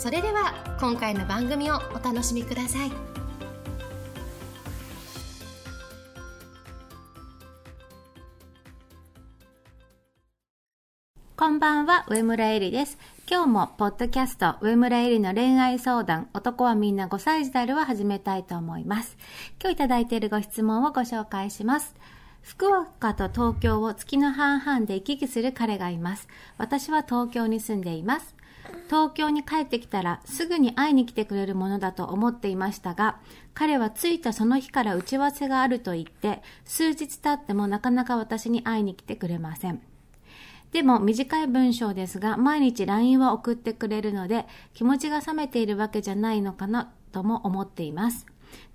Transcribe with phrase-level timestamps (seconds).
[0.00, 2.90] それでは今回の番組をお楽しみください
[11.36, 12.98] こんばんは、上村えりです。
[13.28, 19.18] 今日も、ポッドキャスト、上村えりの恋愛相談、男はみんな5歳児であるを始めたいと思います。
[19.60, 21.94] 今日いただいているご質問をご紹介します。
[22.42, 26.26] 福岡と東京を月の半々で行き来する彼がいます。
[26.56, 28.34] 私は東京に住んでいます。
[28.86, 33.18] 東京に帰ってきたらすぐに会いに来てくれるものだと思っていましたが、
[33.54, 39.80] 彼は着いたその日から打ち合わせがあると言って、数日経ってもなかなか私に会いに来てくれません。
[40.72, 48.26] でも短い文章ですが、毎日 LINE は送ってくれるので、気持ちが冷めているわけじゃないのかなとも思っています。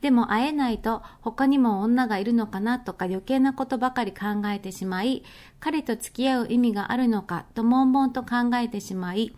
[0.01, 5.23] でも会えないと他にも女がいるのかなとか余計なことばかり考えてしまい、
[5.59, 9.33] 彼と付き合う意味があるのかと悶々と考えてしまい、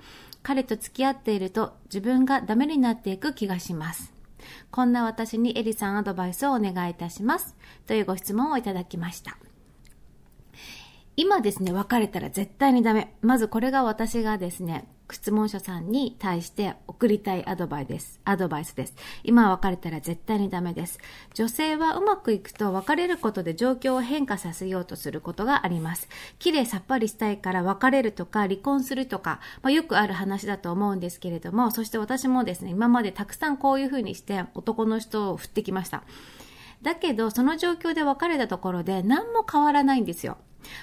[0.48, 4.14] 彼と付き合っていると自分がダメになっていく気がします。
[4.72, 7.58] こんな私にエリさんアドバイスをお願いいたします。
[7.86, 9.38] というご質問をいただきました。
[11.20, 13.12] 今ですね、別れたら絶対にダメ。
[13.22, 18.20] まずこれが私がですね、質問者さんに対して送りたいアドバイスです。
[18.24, 18.94] アドバイスです。
[19.24, 21.00] 今別れたら絶対にダメです。
[21.34, 26.08] 女性はうまくいくと別れることで状況を変化させようとすることがあります。
[26.38, 36.04] 綺麗さっぱりしたいから別れるとか離婚するとか、まあ、よくある話だと思うんですけれども、そして私もですね、今までたくさんこういうふうにして男の人を振ってきました。
[36.84, 40.38] だけど、その状況で別れたところで何も変わらないんですよ。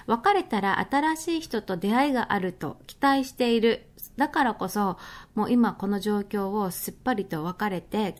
[0.07, 3.87] 別れたら新しい人と出会いがあると期待している。
[4.17, 4.97] だからこそ、
[5.35, 8.15] もう今この状況をすっぱりと別れて、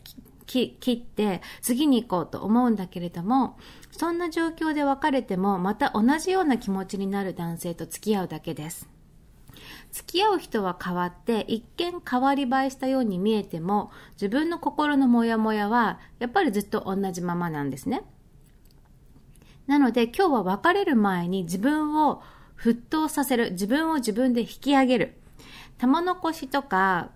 [0.45, 3.57] 切って次に行こうと思うんだけれども、
[3.91, 8.89] そんな状況で別れてもまた同じような気持ちになる男性と付き合うだけです。
[9.91, 18.03] 付き合う人は変わって一見変わり映えしたように見えても自分の心のモヤモヤはやっぱりずっと同じままなんですね。
[19.67, 22.21] なので今日は別れる前に自分を
[22.59, 23.51] 沸騰させる。
[23.51, 25.17] 自分を自分で引き上げる。
[25.77, 27.11] 玉残しとか、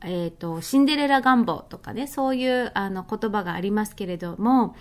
[0.00, 4.76] えっ、ー、と、シンデレラ願望とかね、そういうあの言葉がありますけれども、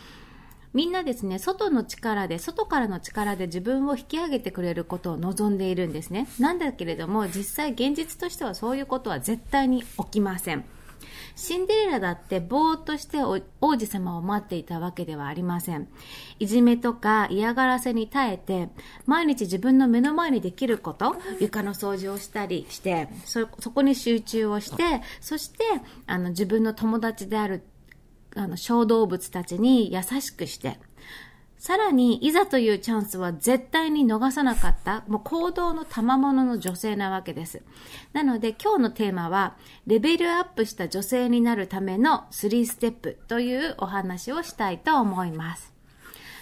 [0.73, 6.27] みんなですね、外の力で、外からの力で自分を引き上げてくれることを望んでいるんですね。
[6.39, 10.65] なんだけれども、実際現実としてはそういうことは絶対に起きません。
[11.35, 15.87] シンデレラだってぼーっとして王子様を待っていたわけではありません。
[16.39, 18.69] いじめとか嫌がらせに耐えて、
[19.05, 25.63] 毎日自分の目の前にできること、床の掃除をしたりして、そ、そこに集中をして、そして、
[26.05, 27.63] あの、自分の友達である、
[28.35, 30.79] あの、小動物たちに優しくして、
[31.57, 37.63] さらに、いざというチャンスは絶対に逃さなかった、もう行動の賜物の女性なわけです。
[38.13, 39.55] なので、今日のテーマは、
[39.87, 45.73] レベルアップした女性になるための3ステップというお話をしたいと思います。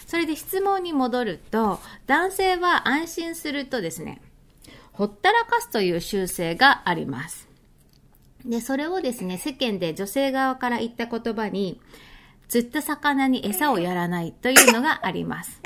[0.06, 4.22] それで質問に戻ると、男性は安心するとですね、
[4.92, 7.48] ほったらかすという習性があります。
[8.46, 11.82] で、それをですね、世間で女性側から言った言葉に、
[12.48, 15.62] 釣った魚に餌をやらないというのがあります。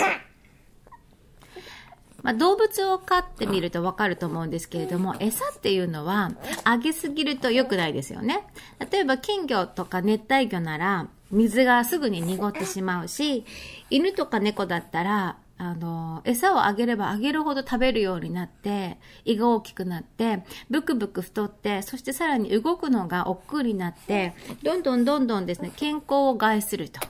[2.22, 6.32] まあ、動物を飼ってみるとわかると思うんですけれども、餌っていうのは、
[6.64, 8.46] あげすぎると良くないですよね。
[8.92, 13.46] 例えば、金魚とか熱帯魚なら、水がすぐに濁ってしまうし、
[13.90, 24.34] 犬とか猫だったら、あの、餌をあげればあげるほど食べるようになって、胃が大きくなって、ブクブク太って、そしてさらに動くのが億劫になって、
[24.64, 27.02] どんどんどんどんですね、健康を害すると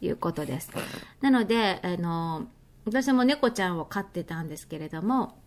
[0.00, 0.70] いうことです。
[1.20, 2.46] なので、あの、
[2.86, 5.38] 私も猫ちゃんを飼ってたんですけれども、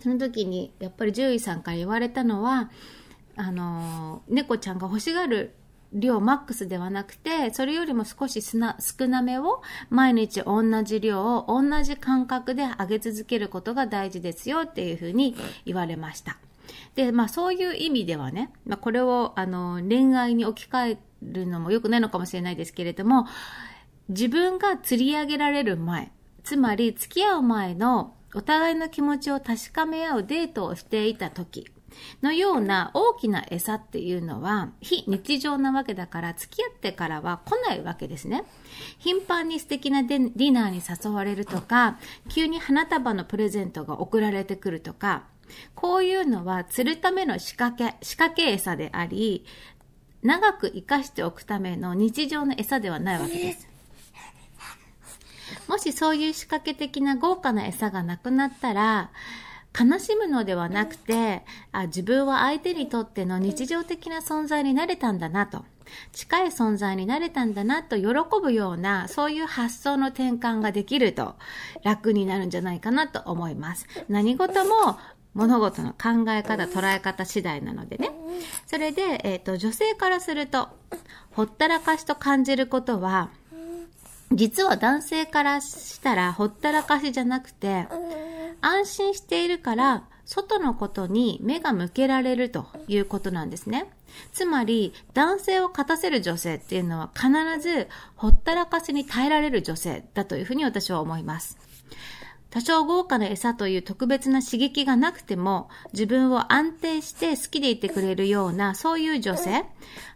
[0.00, 2.72] その時にやっぱり獣医さんから言われたのは、
[3.36, 5.54] あの、猫ちゃんが欲しがる
[5.92, 8.58] 量マックスではなくて、それよりも少し少
[9.08, 16.38] なめを毎日同じ量を同じ感覚で上げ続けることが大事ですよっていうふうに言われました。
[16.94, 23.26] で、まあそういう意味ではね、まあこれをあの恋愛に置き換えるのも良くないのかもしれないですけれども、
[24.08, 26.12] 自分が釣り上げられる前、
[26.44, 31.66] つまり付き合う前のお互いの気持ちを確かめ合うデートをしていた時、
[32.22, 38.44] のような大きな餌っていうのは非日常なわけだから付き合ってからは来ないわけですね。
[38.98, 41.98] 頻繁に素敵なディナーに誘われるとか、
[42.28, 45.24] 急に花束のプレゼントが送られてくるとか、
[45.74, 49.44] こういうのは釣るための仕掛け、仕掛け餌であり、
[50.22, 53.68] 長く生かしておくための日常の餌ではないわけです。
[55.68, 59.10] もしそういう仕掛け的な豪華な餌がなくなったら、
[59.78, 65.64] 悲しむのではなくてあ、自分は相手にとっての日常的な存在になれたんだなと、
[66.12, 68.06] 近い存在になれたんだなと喜
[68.42, 71.36] ぶような、そういう発想の転換ができると
[71.84, 73.86] 楽になるんじゃないかなと思います。
[74.08, 74.98] 何事も
[75.34, 78.10] 物事の考え方、捉え方次第なのでね。
[78.66, 80.68] それで、えっ、ー、と、女性からすると、
[81.30, 83.30] ほったらかしと感じることは、
[84.32, 87.86] 実は男性からしたらほったらかしじゃなくて、
[88.60, 93.90] 安心しているから、外のことに目が向けられるということなんですね。
[94.32, 97.28] つまり、男性を勝たせる女性っていうのは必
[97.60, 101.58] ずほったらかしに耐えられる女性だというふうに私は思います。
[102.50, 109.66] 多少豪華な餌という特別な刺激がなくても自分を安定して好きでいてくれるようなそういう女性、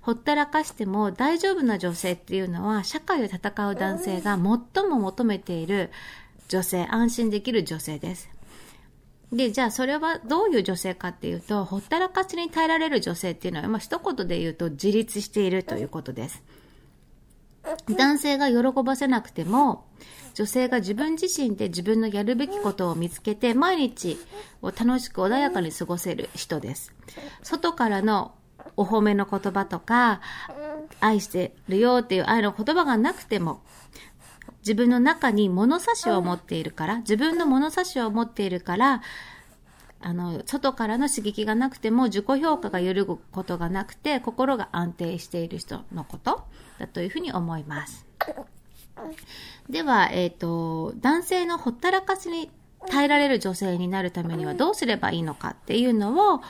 [0.01, 4.41] ほったらかしても大丈夫な女性っていうのは社会を戦う男性が最
[4.89, 5.91] も求めている
[6.53, 8.29] 女性、安心できる女性です。
[9.33, 16.43] で、じゃあそれはどういう女性かっていうと、ほったらかしに耐えられる女性っていうのは、まあ一言で言うと自立しているということです。
[17.89, 19.87] 男性が喜ばせなくても、
[20.35, 24.19] 女性が自分自身で自分のやるべきことを見つけて、毎日
[24.61, 26.93] を楽しく穏やかに過ごせる人です。
[27.43, 28.35] 外からの
[28.77, 30.21] お褒めの言葉とか、
[31.01, 33.63] 愛してるよっていう愛の言葉がなくても、
[34.63, 39.03] 自分の中に物差しを持っているから、自分の物差しを持っているから、
[40.01, 46.45] あの、外からの刺激がなくても自己評価が揺るぐことがなくて、心が安定している人のこと
[46.79, 48.07] だというふうに思います。
[49.69, 52.51] では、えっ、ー、と、男性のほったらかしに
[52.89, 56.41] 耐えられる女性になるためにはどうすればいいのかっていうのを、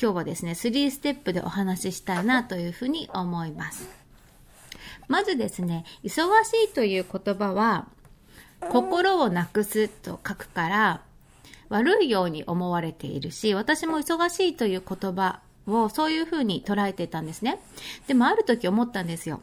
[0.00, 4.05] 今日はですね、3ステップでお話ししたいなというふうに思います。
[5.08, 7.86] まずですね、忙しいという言葉は、
[8.60, 11.02] 心をなくすと書くから、
[11.68, 17.58] 悪いように思われているし、私も忙しいという言葉をそういう風に捉えていたんですね。
[18.06, 19.40] でもある時思ったんですよ。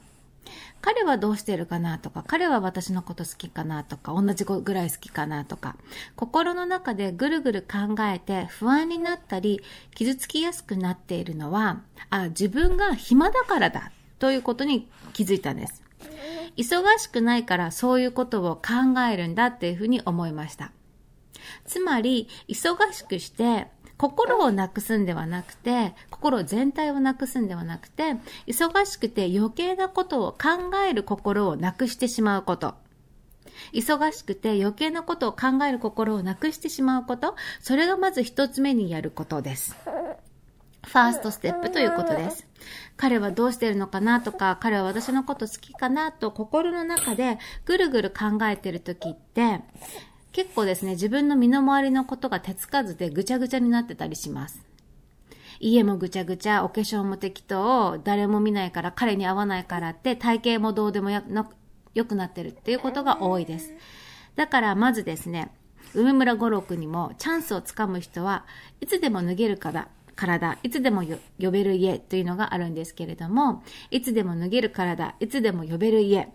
[0.82, 5.78] 彼はどうしてるかなとか、彼は私のこと好きかなとか、同じぐらい好きかなとか、
[6.18, 9.62] 心の中でぐるぐる考えて不安になったり、
[9.96, 13.92] 傷つきやすくなっているのは、あ、自分が暇だからだ
[14.24, 15.84] ということに気づいたんです。
[16.56, 20.72] 忙しくないからそういうことを考えるんだっていうふうに思いました。
[21.66, 23.68] つまり、忙しくして、
[23.98, 28.16] 心をなくすんではなくて、心全体をなくすんではなくて、
[28.48, 32.76] 忙しくて余計なことを考える心をなくしてしまうこと。
[33.74, 39.76] 忙しくて余計なことを考える心をなくしてしまうこと、それがまず一つ目にやることです。
[40.86, 42.46] ファーストステップということです。
[42.98, 49.62] 彼はどうしてるのかなとか、彼は私のこと好きかなと心の中でぐるぐる考えてる時って、
[50.32, 54.64] 結構ですね、自分の身の回りのことが手つかずでぐちゃぐちゃになってたりします。
[55.60, 61.10] 家もぐちゃぐちゃ、お化粧も適当、誰も見ないから彼に合わないからって体型もどうでも
[61.94, 63.74] 良くなってるっていうことが多いです。
[64.36, 65.52] だからまずですね、
[65.94, 68.46] 梅村五郎君にもチャンスをつかむ人は
[68.82, 71.04] いつでも脱げるから体、いつでも
[71.40, 76.30] 呼べる家というのがあるんですけれども、いつでも脱げる体、いつでも呼べる家。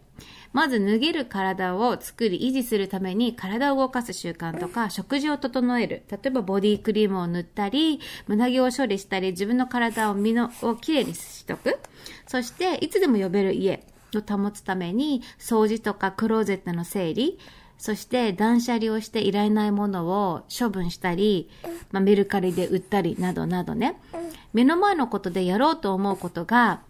[0.53, 6.03] まず脱げる体を作り維持するために体を動かす習慣とか食事を整える。
[6.11, 11.79] 例えばボディクリームを塗ったり、胸毛を処理したり、自分の体を身のをきれいにしとく。
[12.27, 17.39] そして、いつでも呼べる家を保つために掃除とかクローゼットの整理、
[17.79, 21.49] そして断捨離をしていられないものを処分したり、
[21.93, 23.97] まあ、メルカリで売ったりなどなどね、
[24.53, 26.83] 目の前のことでやろうと思うことが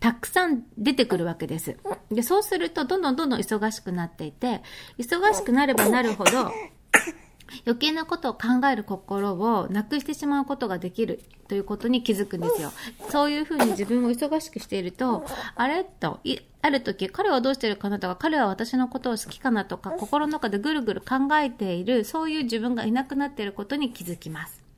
[0.00, 1.76] たくさん出てくるわけです。
[2.10, 4.62] で、そうするとどんどんどんどん忙しくなっていて、
[4.96, 6.52] 忙しくなればなるほど、
[7.66, 12.72] 余計なことを考える心をなくしてしまうことができるということに気づくんですよ。
[13.10, 16.20] そういうふうに自分を忙しくしていると、あれと、
[16.60, 24.68] ある時、彼はどうしてるかなとか、彼は私のことを好きかなとか、心の中でぐるぐる考えている、そういう自分がいなくなっていることに気づきます。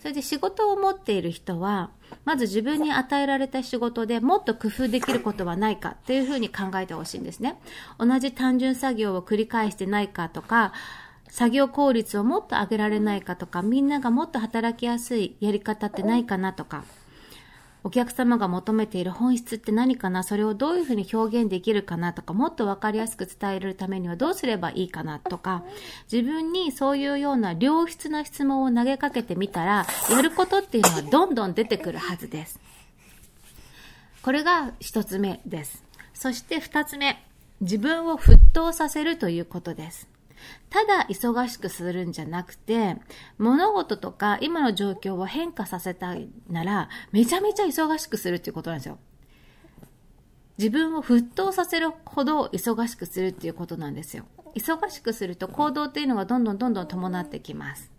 [0.00, 1.90] それで仕事を持っている人は、
[2.24, 7.58] まず自分に与えられた仕事でもっと工夫できることはないかっていうふうに考えてほしいんですね。
[7.98, 10.72] 同じ単純作業を繰り返してないかとか、
[11.36, 16.82] 作業効率をもっと上げられないかとか、みんながもっと働きやすいやり方ってないかなとか、
[17.84, 25.62] お客様が求めている本質って何かなそれをどういうふうに表現できるかなとか、もっとわかりやすく伝えるためにはどうすればいいかなとか、
[26.10, 32.58] 自分にそういうような良質な質問を投げかけてみたら、やることっていうのはどんどん出てくるはずです。
[34.22, 35.84] これが一つ目です。
[36.14, 37.22] そして二つ目、
[37.60, 40.15] 自分を沸騰させるということです。
[40.70, 42.96] ただ忙しくするんじゃなくて、
[43.38, 48.98] 物事とか今の状況を変化させたいなら、めちゃめちゃ忙しくするっていうことなんですよ。
[50.58, 54.24] 自分を沸騰させるほど忙しくするっていうことなんですよ。
[54.54, 57.90] 忙しくすると行動っていうのがどんどんどんどん伴ってきます。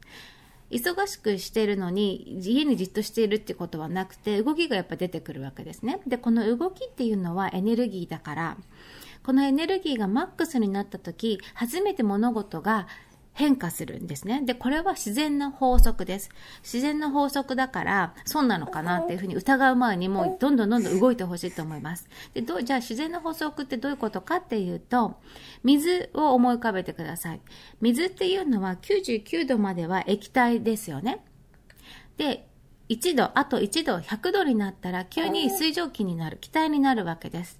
[0.70, 6.02] 忙しくしているのに家にじっとしているってことはなくて動きがやっぱ出てくるわけですね。
[6.08, 8.58] で、この動きっていうのはエネルギーだから
[9.28, 12.88] このエネルギーがマックスになった時、初めて物事が
[13.34, 14.42] 変化するんですね。
[14.46, 16.30] で、これは自然な法則です。
[16.64, 22.08] 自然な法則だから、そうなのかなっていうふうに疑う前にもうどんどんどんどん動いてほしいと思います。
[22.34, 25.20] で、どう、じゃあ自然な法則ってどういうことかっていうと、
[25.62, 27.42] 水を思い浮かべてください。
[27.82, 31.26] 水っていうのは99度までは液体ですよね。
[32.16, 32.48] で、
[32.88, 37.60] 1度、あと1度、100度になったら急に水蒸気になる、気体になるわけです。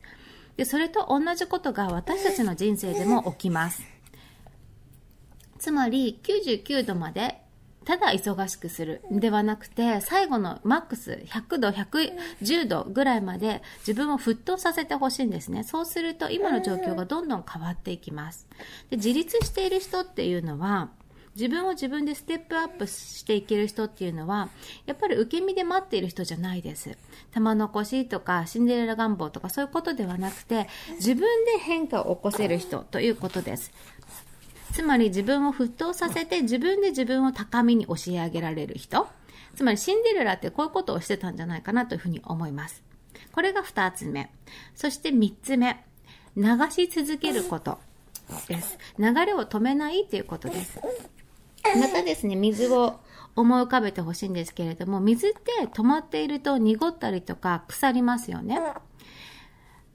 [0.58, 3.82] で、それと同じことが私たちの人生でも起きます。
[5.60, 7.42] つまり、99度まで
[7.88, 15.64] ただ忙しくするではなくて、最後のマックス100度、110度ぐらいまで自分を沸騰させてほしいんですね。
[15.64, 18.46] そうすると今の状況がどんどん変わっていきます。
[18.90, 20.90] で自立している人っていうのは、
[21.38, 24.50] 自分を自分でステップアップしていける人っていうのは、
[24.88, 26.98] やっぱり受け身で待っている人じゃないです。
[27.32, 33.72] 玉残しとかシンデレラ願望とかそういうことではなくて、自分で変化を起こせる人ということです。
[34.74, 39.08] つまり自分を沸騰させて自分で自分を高みに押し上げられる人。
[39.56, 42.82] つまりシンデレラってこういうことをしてたんじゃないかなというふうに思います。
[43.32, 44.32] これが二つ目。
[44.76, 45.84] そして三つ目。
[46.36, 47.80] 流し続けること
[48.48, 48.78] です。
[49.00, 50.80] 流れを止めないっていうことです。
[51.76, 53.00] またですね、水を
[53.36, 58.60] 思い浮かべてほしいんですけれども、水って止まっていると濁ったりとか腐りますよね。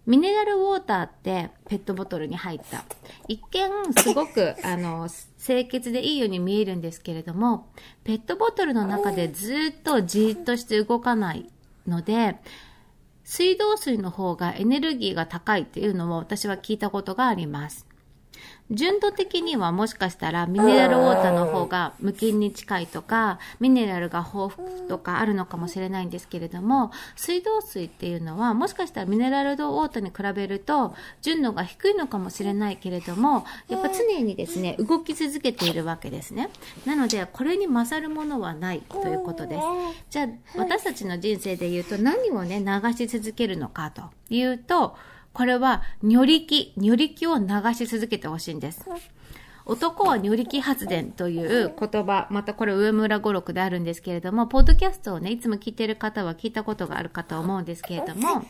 [0.05, 2.85] ミネラルウォーターってペットボトルに入った。
[3.29, 5.09] 一見すごくあの
[5.45, 7.69] 清潔でいいように見えるんですけれども、
[8.03, 11.49] ペットボトルの中でずっとじっとして動かない
[11.87, 12.37] ので、
[13.25, 17.87] 水道水の方がエネルギーが高いっていうのも私は聞いたことがあります。
[18.73, 36.49] 純度的にはもしかしたらミネラルウォーターの方が無菌に近いとか、ミネラルが豊富とかあるのかもしれないんですけれども、水道水っていうのはもしかしたらミネラルウォーターに比べると純度が低いのかもしれないけれども、やっぱ常にですね、動き続けているわけですね。
[36.87, 39.63] なので、これに勝るものはないということです。
[40.11, 44.97] じゃあ、私たちの人生で言うと何をね、流し続けるのかというと、
[45.33, 48.85] これは、にょりき、にょりきを流し続けてほしいんです。
[49.65, 58.45] 男はにょりき発電という言葉、またこれ上村語録であるんですけれども、ポッドキャストをね、いつも聞いてる方は聞いたことがあるかと思うんですけれども、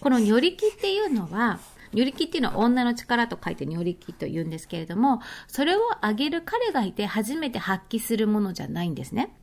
[0.00, 1.58] このにょりきっていうのは、
[1.92, 9.34] にょりきっていうのは女の力と書いてにょりきと言うんですけれども、それを上げる彼がいて初めて発揮するものじゃないんですね。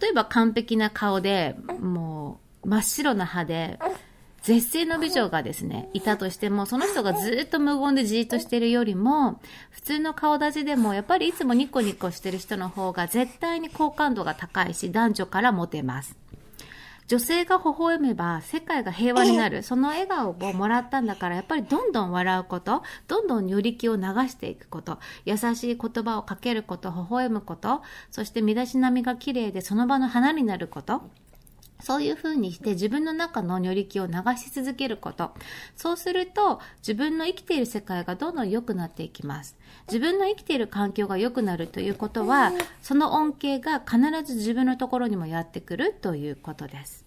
[0.00, 3.78] 例えば完璧な顔で、もう真っ白な歯で、
[4.42, 9.40] 絶世の美女がですね、いたとしても、その人がずっと無言でじーっとしてるよりも、
[9.70, 16.16] 普通の顔立ちでも、やっぱりいつもニコニコしてる人の方が絶対に好感度が高いし、男女からモテます。
[17.08, 19.62] 女性が微笑めば世界が平和になる。
[19.62, 31.02] その笑顔をもらったんだから、やっぱりどんどん笑うこと、どんどん寄り気を流していくこと、優しい言葉をかけること、微笑むこと、そして身だしなみが綺麗でその場の花になること、
[31.80, 35.32] そういう風にして自分の中の如力を流し続けること。
[35.76, 39.56] そうすると自分の生きている世界がどんどん良くなっていきます。
[39.88, 42.52] 自分の生きている環境が良くなるということは、
[42.82, 47.04] その恩恵が必ず自分のところにもやってくるということです。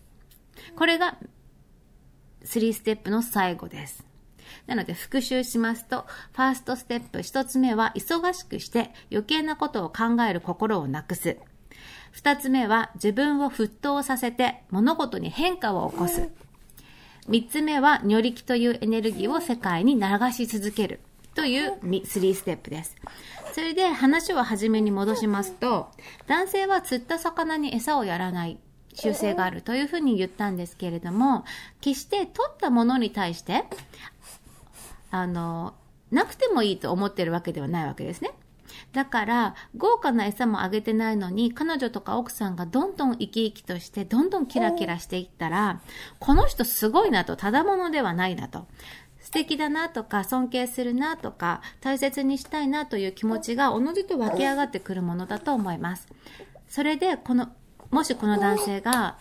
[0.76, 1.18] これが
[2.46, 4.06] 3ステップの最後です。
[4.66, 11.38] なので復習しますと、ファーストステップ1つ目は忙しくして余計なことを考える心をなくす。
[12.12, 16.30] 二つ目は自分を沸騰させて物事に変化を起こす。
[17.28, 21.00] 三つ目は、如力というエネルギーを世界に流し続ける。
[21.36, 22.96] という3ステップです。
[23.54, 25.92] それで話を初めに戻しますと、
[26.28, 28.58] 男性は釣った魚に餌をやらない
[28.94, 31.46] 習性があるというふうに言ったんですけれども、
[31.82, 33.66] 決して取ったものに対して、
[35.12, 35.76] あの、
[36.12, 38.32] なくてもいいと思ってるわけではないわけですね。
[38.94, 45.82] だから豪華な餌もあげてないのに彼女とか奥さんがどんどん生き生きとしてどんどんキラキラしていったら
[46.20, 48.68] この人すごいなとただものではないなと。
[49.22, 56.08] 素敵だなとか尊敬するなとか大切にしたいなという気持ちがおのずと湧き上がってくるものだと思います。
[56.68, 57.50] それでこの
[57.92, 59.18] もしこの男性が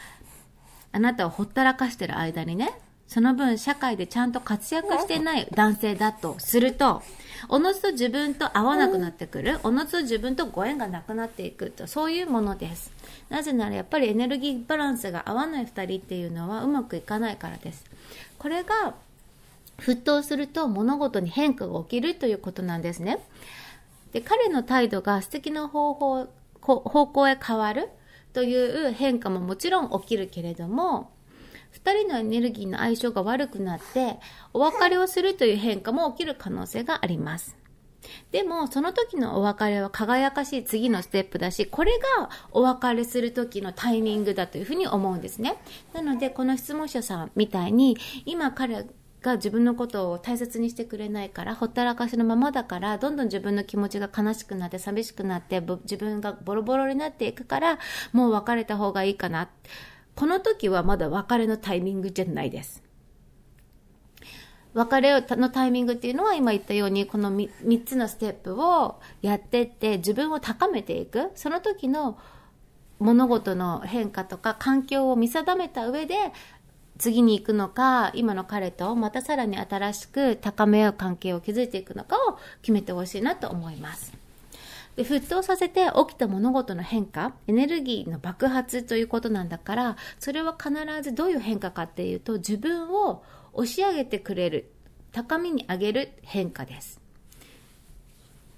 [0.93, 2.73] あなたをほったらかしてる間にね
[3.09, 7.03] その分社会でちゃんと活躍してない男性だとすると、
[7.49, 12.93] おのずと自分と合わなくなってくる、おのずと自分とご縁がなくなっていくと、そういうものです。
[13.31, 17.85] なぜならやっぱりエネルギーバランスが合わない2人っていうのはうまくいかないからです。
[18.39, 18.95] これが
[19.79, 23.19] 沸騰すると物事に変化が起きるということなんですね。
[24.13, 26.29] で、彼の態度が素敵な方法、
[26.61, 27.89] 方向へ変わる
[28.35, 31.11] という変化ももちろん起きるけれども、
[31.85, 34.19] 2人のエネルギーの相性が悪くなって
[34.53, 37.57] お別れをするという変化も起きる可能性があります。
[38.31, 45.57] でも、その時のお別れは輝かしい次のステップだし、これがお別れする時のタイミングだというふうに思うんですね。
[45.93, 48.87] なので、この質問者さんみたいに、今彼
[49.21, 57.79] が自分のことを大切にしてくれないから、ほったらかしのままだから、どんどん自分の気持ちが悲しくなって寂しくなって、自分がボロボロになっていくから、
[58.13, 59.49] もう別れた方がいいかな。
[60.19, 62.83] この時はまだ別れのタイミングじゃないです。
[64.75, 72.19] 別れのタイミングっていうのは今言ったようにこの 3, 3つのステップをやってって自分を高めていくその時の
[72.99, 76.17] 物事の変化とか環境を見定めた上で
[76.99, 84.13] 次に行くのか今の彼とまたさらに新しく高め合う関係を築いていくのかを決めてほしいなと思います。
[84.99, 94.73] で、沸騰させて起きた物事の変化、エネルギーの爆発ということなんだから、それは必ずどういう変化かっていうと、自分を押し上げてくれる、
[95.13, 97.01] 高みに上げる変化です。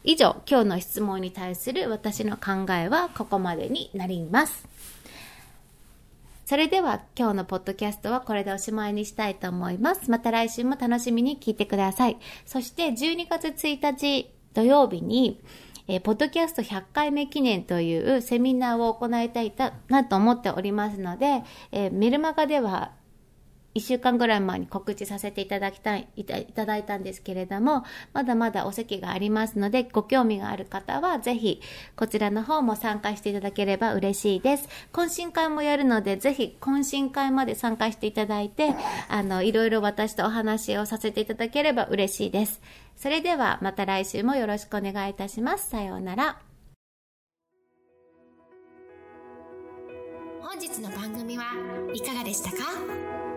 [0.03, 4.67] 以上、今日の質問に対する私の考えはここまでになります。
[6.47, 10.11] それでは今日のポッドキャストはこれでおしまいにしたいと思います。
[10.11, 12.17] また来週も楽しみに聞いてください。
[12.47, 15.39] そして12月1日土曜日に
[15.91, 19.53] えー、ポッドキャスト100回目記念というセミナーを行いたい
[19.89, 22.93] なと思っておりますので、えー、メルマガでは
[23.75, 31.61] 1週間ぐらい前に告知させていただきたい、いただいたんですけれども、まだまだお席がありますので、ご興味がある方はぜひ、
[31.97, 34.69] こちらの方も参加していただければ嬉しいです。
[34.93, 38.75] 懇親会もやるので、ぜひ懇親会まで参加していただいて、
[39.09, 42.61] あの、いろいろ私とお話をさせていただければ嬉しいです。
[42.97, 45.71] それではまた来週もよろしくお願いいたします。
[45.71, 46.41] さようなら。
[50.43, 51.45] 本日の番組は
[51.95, 53.30] いかがでしたか？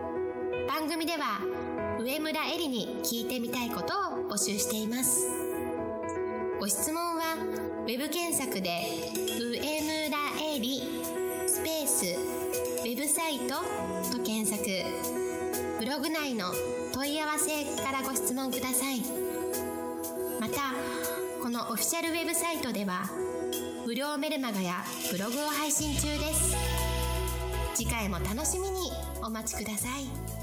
[0.66, 1.40] 番組では
[2.00, 5.28] 上村えりに聞いてみたいことを募集しています。
[6.58, 7.36] ご質問は
[7.86, 8.70] web 検索で
[9.40, 10.16] 上村
[10.54, 10.80] えり
[11.46, 12.06] スペース
[12.82, 13.56] ウェブサイト
[14.16, 14.64] と検索
[15.78, 16.52] ブログ内の
[16.92, 19.00] 問い合わせからご質問ください。
[20.40, 20.74] また
[21.42, 23.04] このオフィシャルウェブサイトでは
[23.86, 26.56] 無料メルマガやブログを配信中です
[27.74, 28.90] 次回も楽しみに
[29.22, 30.33] お待ちください。